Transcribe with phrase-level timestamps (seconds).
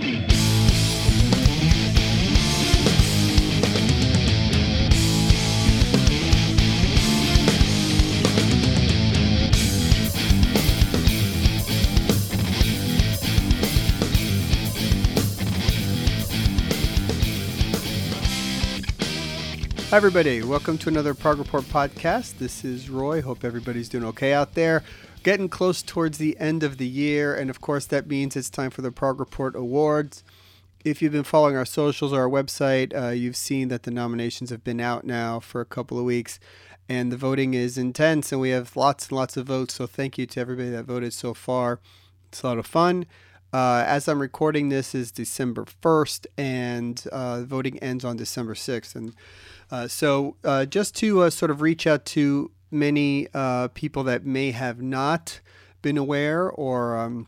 [0.00, 0.39] Thank you.
[19.90, 20.40] Hi, everybody.
[20.44, 22.38] Welcome to another Prog Report podcast.
[22.38, 23.22] This is Roy.
[23.22, 24.84] Hope everybody's doing okay out there.
[25.24, 28.70] Getting close towards the end of the year, and of course, that means it's time
[28.70, 30.22] for the Prog Report Awards.
[30.84, 34.50] If you've been following our socials or our website, uh, you've seen that the nominations
[34.50, 36.38] have been out now for a couple of weeks,
[36.88, 39.74] and the voting is intense, and we have lots and lots of votes.
[39.74, 41.80] So, thank you to everybody that voted so far.
[42.28, 43.06] It's a lot of fun.
[43.52, 48.94] Uh, as I'm recording this is December 1st, and uh, voting ends on December 6th.
[48.94, 49.12] And
[49.72, 54.24] uh, so, uh, just to uh, sort of reach out to many uh, people that
[54.24, 55.40] may have not
[55.82, 57.26] been aware or um,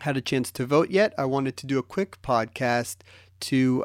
[0.00, 2.96] had a chance to vote yet, I wanted to do a quick podcast
[3.40, 3.84] to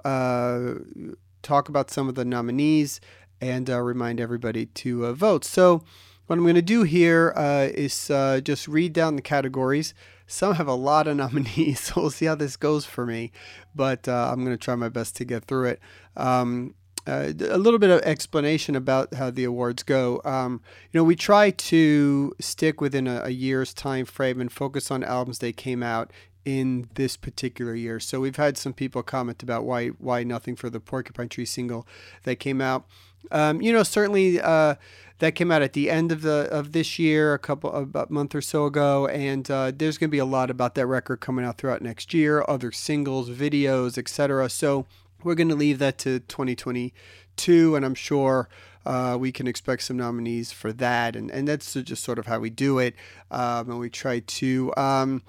[1.43, 2.99] talk about some of the nominees
[3.39, 5.45] and remind everybody to vote.
[5.45, 5.83] So,
[6.25, 7.33] what I'm going to do here
[7.75, 9.93] is just read down the categories.
[10.27, 13.31] Some have a lot of nominees, so we'll see how this goes for me.
[13.73, 15.79] But uh, I'm going to try my best to get through it.
[16.15, 16.75] Um,
[17.07, 20.21] uh, a little bit of explanation about how the awards go.
[20.25, 20.61] Um,
[20.91, 25.05] you know, we try to stick within a, a, year's time frame and focus on
[25.05, 26.11] albums that came out
[26.43, 28.01] in this particular year.
[28.01, 31.87] So we've had some people comment about why why nothing for the Porcupine Tree single
[32.23, 32.85] that came out.
[33.31, 34.75] Um, you know, certainly uh,
[35.19, 38.13] that came out at the end of the of this year, a couple about a
[38.13, 41.19] month or so ago, and uh, there's going to be a lot about that record
[41.19, 44.49] coming out throughout next year, other singles, videos, etc.
[44.49, 44.85] So
[45.23, 48.49] we're going to leave that to 2022, and I'm sure.
[48.85, 52.39] Uh, we can expect some nominees for that, and, and that's just sort of how
[52.39, 52.95] we do it.
[53.29, 55.23] Um, and we try to um,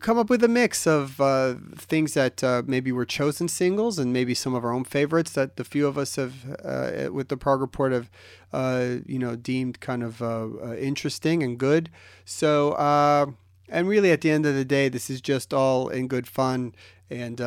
[0.00, 4.12] come up with a mix of uh, things that uh, maybe were chosen singles and
[4.12, 7.36] maybe some of our own favorites that the few of us have uh, with the
[7.36, 8.10] prog report have
[8.52, 11.90] uh, you know deemed kind of uh, uh, interesting and good.
[12.24, 12.74] So
[13.68, 16.74] and really at the end of the day this is just all in good fun
[17.10, 17.40] and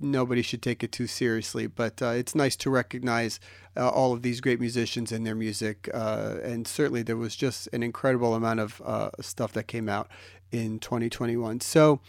[0.00, 1.66] nobody should take it too seriously.
[1.66, 3.40] But it's nice to recognize
[3.76, 8.34] all of these great musicians and their music and certainly there was just an incredible
[8.34, 10.08] amount of stuff that came out
[10.52, 11.60] in 2021.
[11.60, 12.00] So,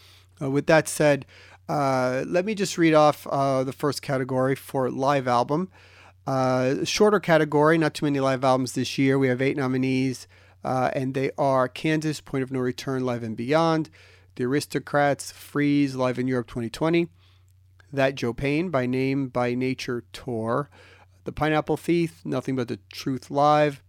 [0.41, 1.25] uh, with that said,
[1.69, 5.69] uh, let me just read off uh, the first category for live album.
[6.27, 9.17] Uh, shorter category, not too many live albums this year.
[9.17, 10.27] We have eight nominees,
[10.63, 13.89] uh, and they are Kansas, Point of No Return, Live and Beyond,
[14.35, 17.07] The Aristocrats, Freeze, Live in Europe 2020,
[17.91, 20.69] That Joe Payne, By Name, By Nature Tour,
[21.23, 23.81] The Pineapple Thief, Nothing But the Truth Live,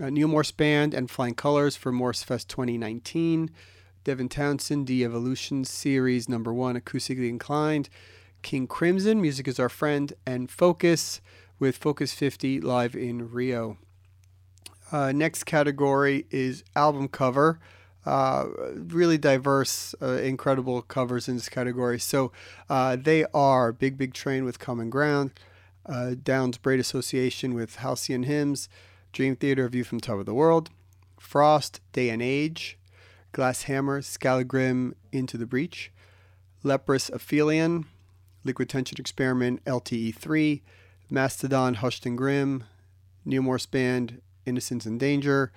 [0.00, 3.50] uh, Neal Morse Band, and Flying Colors for Morse Fest 2019.
[4.04, 7.88] Devin Townsend, The Evolution Series number one, Acoustically Inclined,
[8.42, 11.20] King Crimson, Music is Our Friend, and Focus
[11.60, 13.78] with Focus 50 live in Rio.
[14.90, 17.60] Uh, next category is album cover.
[18.04, 22.00] Uh, really diverse, uh, incredible covers in this category.
[22.00, 22.32] So
[22.68, 25.30] uh, they are Big Big Train with Common Ground,
[25.86, 28.68] uh, Downes Braide Association with Halcyon Hymns,
[29.12, 30.70] Dream Theater View from Top of the World,
[31.20, 32.76] Frost, Day and Age,
[33.32, 35.90] Glass Hammer, Skallagrim, Into the Breach,
[36.62, 37.86] Leprous Aphelion,
[38.44, 40.60] Liquid Tension Experiment, LTE3,
[41.08, 42.64] Mastodon, Hushed and Grim,
[43.24, 45.52] Neal Morse Band, Innocence and Danger,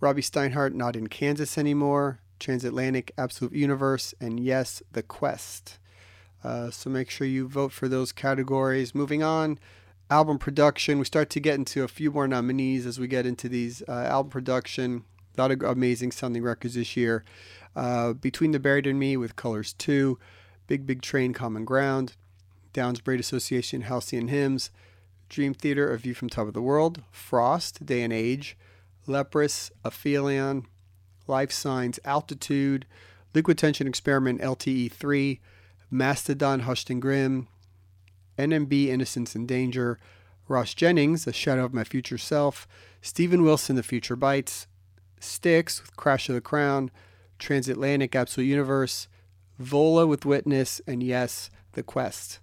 [0.00, 5.78] Robby Steinhardt, Not in Kansas Anymore, Transatlantic, Absolute Universe, and yes, The Quest.
[6.42, 8.94] Uh, so make sure you vote for those categories.
[8.94, 9.58] Moving on,
[10.08, 10.98] album production.
[10.98, 13.92] We start to get into a few more nominees as we get into these uh,
[13.92, 15.04] album production
[15.38, 17.24] a lot of amazing sounding records this year.
[17.76, 20.18] Uh, Between the Buried and Me with Colors 2,
[20.66, 22.14] Big Big Train Common Ground,
[22.72, 24.70] Downes Braide Association Halcyon Hymns,
[25.28, 28.56] Dream Theater A View from Top of the World, Frost Day and Age,
[29.06, 30.66] Leprous Aphelion,
[31.26, 32.86] Life Signs Altitude,
[33.34, 35.40] Liquid Tension Experiment LTE 3,
[35.90, 37.46] Mastodon Hushed and Grim,
[38.38, 39.98] NMB Innocence and Danger,
[40.48, 42.66] Ross Jennings, A Shadow of My Future Self,
[43.02, 44.66] Steven Wilson, The Future Bites,
[45.20, 46.90] Styx with Crash of the Crown,
[47.38, 49.08] Transatlantic Absolute Universe,
[49.58, 52.40] Vola with Witness, and yes, The Quest.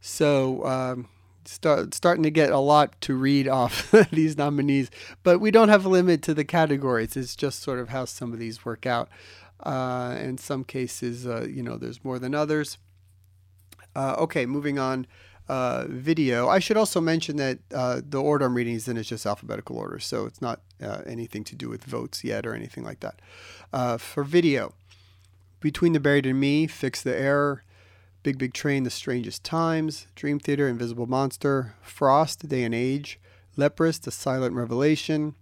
[0.00, 1.08] So, um,
[1.44, 4.90] start, starting to get a lot to read off these nominees,
[5.22, 7.16] but we don't have a limit to the categories.
[7.16, 9.08] It's just sort of how some of these work out.
[9.60, 12.76] Uh, in some cases, uh, you know, there's more than others.
[13.96, 15.06] Uh, okay, moving on
[15.48, 16.48] uh, video.
[16.48, 19.76] I should also mention that uh, the order I'm reading is in is just alphabetical
[19.76, 23.20] order, so it's not uh, anything to do with votes yet or anything like that.
[23.72, 24.74] Uh, for video,
[25.60, 27.62] Between the Buried and Me, Fix the Error,
[28.22, 33.20] Big Big Train, The Strangest Times, Dream Theater, Invisible Monster, Frost, Day and Age,
[33.56, 35.34] Leprous, The Silent Revelation,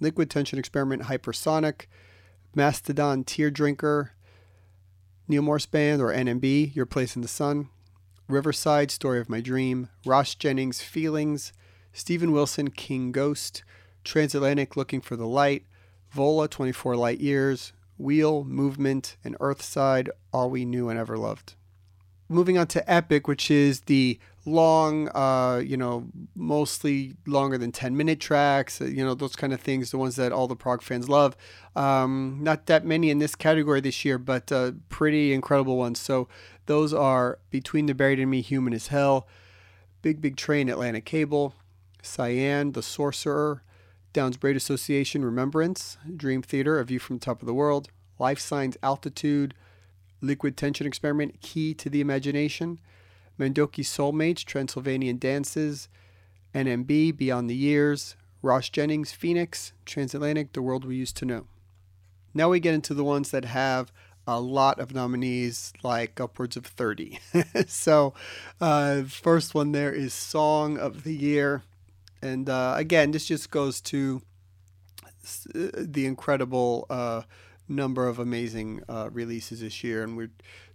[0.00, 1.86] Liquid Tension Experiment, Hypersonic,
[2.54, 4.12] Mastodon, Tear Drinker,
[5.28, 7.68] Neal Morse Band or NMB, Your Place in the Sun,
[8.32, 11.52] Riverside, Story of My Dream, Ross Jennings, Feelings,
[11.92, 13.62] Steven Wilson, King Ghost,
[14.04, 15.64] Transatlantic, Looking for the Light,
[16.10, 21.54] Vola, 24 Light Years, Wheel, Movement, and Earthside, All We Knew and Ever Loved
[22.32, 27.96] moving on to Epic, which is the long, uh, you know, mostly longer than 10
[27.96, 30.82] minute tracks, uh, you know, those kind of things, the ones that all the prog
[30.82, 31.36] fans love.
[31.76, 36.00] Um, not that many in this category this year, but uh, pretty incredible ones.
[36.00, 36.28] So
[36.66, 39.26] those are Between the Buried and Me, Human as Hell,
[40.00, 41.54] Big Big Train, Atlantic Cable,
[42.02, 43.62] Cyan, The Sorcerer,
[44.12, 47.88] Downes Braide Association, Remembrance, Dream Theater, A View from the Top of the World,
[48.18, 49.54] Life Signs, Altitude,
[50.20, 52.78] Liquid Tension Experiment, Key to the Imagination,
[53.38, 55.88] Mandoki Soulmates, Transylvanian Dances,
[56.54, 61.46] NMB, Beyond the Years, Ross Jennings, Phoenix, Transatlantic, The World We Used to Know.
[62.34, 63.92] Now we get into the ones that have
[64.26, 67.18] a lot of nominees, like upwards of 30.
[67.66, 68.14] so,
[68.60, 71.62] uh, first one there is Song of the Year.
[72.20, 74.22] And uh, again, this just goes to
[75.44, 77.22] the incredible uh,
[77.68, 80.28] number of amazing uh, releases this year, and we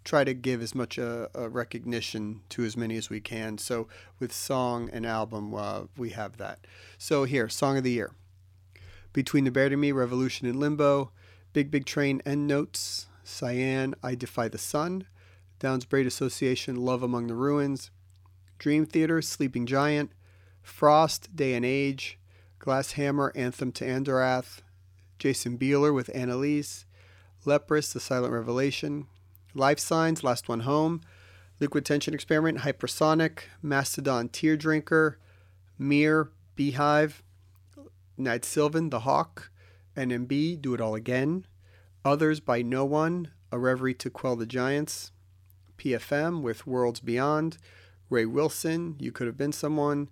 [0.04, 3.58] try to give as much uh, recognition to as many as we can.
[3.58, 3.88] So
[4.20, 6.60] with song and album, uh, we have that.
[6.98, 8.12] So here, song of the year:
[9.14, 11.12] Between the Buried and Me, Revolution in Limbo,
[11.54, 15.06] Big Big Train, End Notes, Cyan, I Defy the Sun,
[15.60, 17.92] Downes Braide Association, Love Among the Ruins,
[18.58, 20.12] Dream Theater, Sleeping Giant,
[20.62, 22.18] Frost, Day and Age,
[22.60, 24.62] Glass Hammer, Anthem to Andorath,
[25.20, 26.86] Jason Bieler with Annalise,
[27.46, 29.08] Leprous, The Silent Revelation,
[29.54, 31.02] Life Signs, Last One Home,
[31.60, 35.20] Liquid Tension Experiment, Hypersonic, Mastodon Tear Drinker,
[35.78, 37.24] Mir, Beehive,
[38.18, 39.52] Nad Sylvan, The Hawk,
[39.96, 41.46] NMB, Do It All Again,
[42.08, 45.12] Others by No One, A Reverie to Quell the Giants,
[45.78, 47.58] PFM with Worlds Beyond,
[48.10, 50.08] Ray Wilson, You Could Have Been Someone,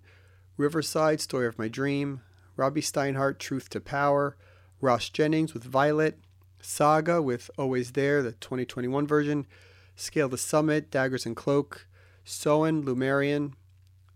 [0.58, 2.20] Riverside, Story of My Dream,
[2.54, 4.36] Robby Steinhardt, Truth to Power,
[4.78, 6.18] Ross Jennings with Violet,
[6.60, 9.46] Saga with Always There, the 2021 version,
[9.94, 11.86] Scale the Summit, Daggers and Cloak,
[12.26, 13.54] Soen, Lumerian,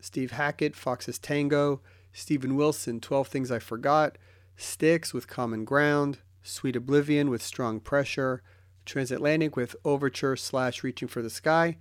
[0.01, 1.81] Steve Hackett, Fox's Tango,
[2.13, 4.19] Steven Wilson, 12 Things I Forgot,
[4.59, 8.43] Styx with Common Ground, Sweet Oblivion with Strong Pressure,
[8.85, 11.77] Transatlantic with Overture slash Reaching for the Sky,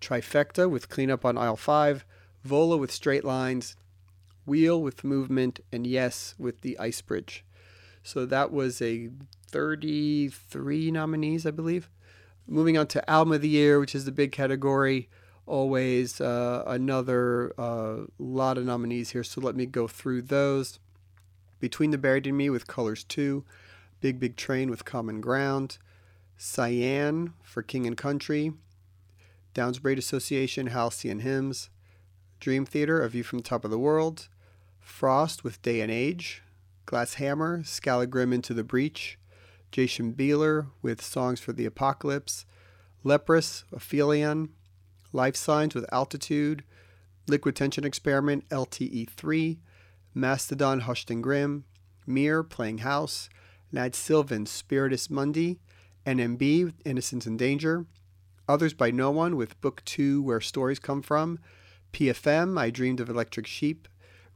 [0.00, 2.04] Trifecta with Cleanup on Aisle 5,
[2.44, 3.76] Vola with Straight Lines,
[4.46, 7.44] Wheel with Movement, and Yes with the Ice Bridge.
[8.02, 9.10] So that was a
[9.50, 11.90] 33 nominees, I believe.
[12.46, 15.10] Moving on to Album of the Year, which is the big category.
[15.46, 20.78] Always uh, another uh, lot of nominees here, so let me go through those.
[21.60, 23.44] Between the Buried and Me with Colors 2,
[24.00, 25.78] Big Big Train with Common Ground,
[26.36, 28.52] Cyan for King and Country,
[29.54, 31.68] Downes Braide Association, Halcyon Hymns,
[32.38, 34.28] Dream Theater, A View from the Top of the World,
[34.80, 36.42] Frost with Day and Age,
[36.86, 39.18] Glass Hammer, Skallagrim Into the Breach,
[39.72, 42.46] Jason Bieler with Songs for the Apocalypse,
[43.02, 44.50] Leprous, Aphelion,
[45.12, 46.62] Life Signs with Altitude,
[47.26, 49.58] Liquid Tension Experiment, LTE3,
[50.14, 51.64] Mastodon, Hushed and Grim,
[52.06, 53.28] Mir, Playing House,
[53.70, 55.58] Nad Sylvan, Spiritus Mundi,
[56.06, 57.86] NMB, Innocence and Danger,
[58.48, 61.38] Others by No One with Book 2, Where Stories Come From,
[61.92, 63.86] PFM, I Dreamed of Electric Sheep,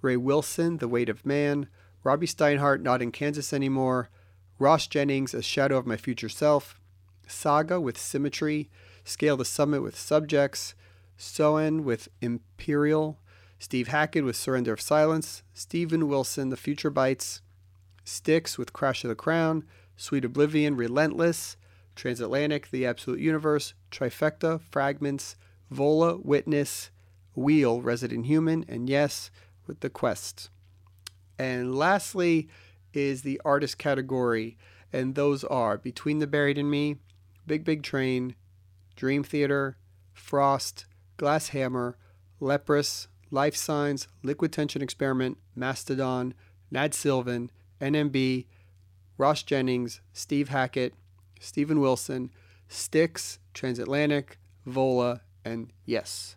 [0.02, 1.68] Ray Wilson, The Weight of Man,
[2.04, 4.10] Robby Steinhardt, Not in Kansas Anymore,
[4.58, 6.78] Ross Jennings, A Shadow of My Future Self,
[7.26, 8.68] Saga with Symmetry,
[9.04, 10.74] Scale the Summit with Subjects,
[11.16, 13.18] Soen with Imperial,
[13.58, 17.40] Steve Hackett with Surrender of Silence, Steven Wilson, The Future Bites,
[18.04, 19.64] Styx with Crash of the Crown,
[19.96, 21.56] Sweet Oblivion, Relentless,
[21.94, 25.36] Transatlantic, The Absolute Universe, Trifecta, Fragments,
[25.70, 26.90] Vola, Witness,
[27.34, 29.30] Wheel, Resident Human, and Yes,
[29.66, 30.50] with The Quest.
[31.38, 32.48] And lastly
[32.92, 34.56] is the artist category,
[34.92, 36.96] and those are Between the Buried and Me,
[37.46, 38.34] Big Big Train,
[38.96, 39.76] Dream Theater,
[40.12, 41.96] Frost, Glass Hammer,
[42.40, 46.34] Leprous, Life Signs, Liquid Tension Experiment, Mastodon,
[46.70, 47.50] Nad Sylvan,
[47.82, 48.46] NMB,
[49.18, 50.94] Ross Jennings, Steve Hackett,
[51.40, 52.30] Steven Wilson,
[52.68, 56.36] Styx, Transatlantic, Vola, and Yes.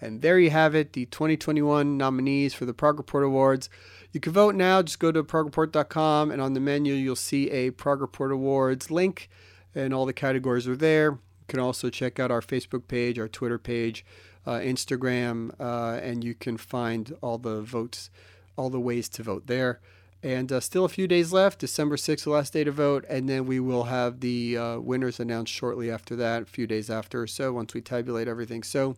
[0.00, 3.70] And there you have it, the 2021 nominees for the Prog Report Awards.
[4.12, 4.82] You can vote now.
[4.82, 9.30] Just go to progreport.com, and on the menu, you'll see a Prog Report Awards link,
[9.74, 11.12] and all the categories are there.
[11.12, 14.04] You can also check out our Facebook page, our Twitter page,
[14.46, 18.10] uh, Instagram, uh, and you can find all the votes,
[18.56, 19.80] all the ways to vote there.
[20.26, 21.60] And uh, still a few days left.
[21.60, 23.04] December 6th, the last day to vote.
[23.08, 26.90] And then we will have the uh, winners announced shortly after that, a few days
[26.90, 28.64] after or so, once we tabulate everything.
[28.64, 28.96] So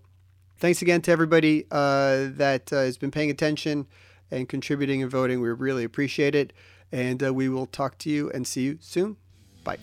[0.57, 3.87] thanks again to everybody uh, that uh, has been paying attention
[4.31, 5.43] and contributing and voting.
[5.43, 6.55] We really appreciate it.
[6.93, 9.19] And uh, we will talk to you and see you soon.
[9.65, 9.77] Bye.